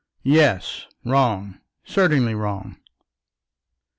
YES; 0.23 0.87
WRONG; 1.05 1.61
CERTAINLY 1.83 2.33
WRONG. 2.33 2.77